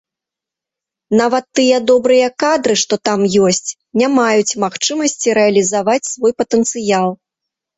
[1.19, 3.19] Нават тыя добрыя кадры, што там
[3.49, 3.69] ёсць,
[4.03, 7.09] не маюць магчымасці рэалізаваць свой патэнцыял.